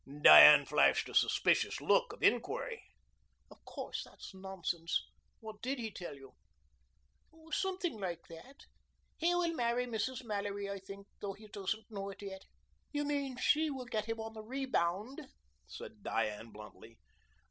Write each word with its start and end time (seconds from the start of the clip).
Diane 0.23 0.65
flashed 0.65 1.09
a 1.09 1.13
suspicious 1.13 1.79
look 1.79 2.11
of 2.11 2.23
inquiry. 2.23 2.81
"Of 3.51 3.63
course 3.65 4.01
that's 4.03 4.33
nonsense. 4.33 4.99
What 5.41 5.61
did 5.61 5.77
he 5.77 5.91
tell 5.91 6.15
you?" 6.15 6.31
"Something 7.51 7.99
like 7.99 8.25
that. 8.27 8.61
He 9.17 9.35
will 9.35 9.53
marry 9.53 9.85
Mrs. 9.85 10.23
Mallory, 10.23 10.67
I 10.67 10.79
think, 10.79 11.05
though 11.19 11.33
he 11.33 11.49
doesn't 11.49 11.91
know 11.91 12.09
it 12.09 12.23
yet." 12.23 12.45
"You 12.91 13.05
mean 13.05 13.37
she 13.37 13.69
will 13.69 13.85
get 13.85 14.05
him 14.05 14.19
on 14.19 14.33
the 14.33 14.41
rebound," 14.41 15.21
said 15.67 16.01
Diane 16.01 16.49
bluntly. 16.49 16.97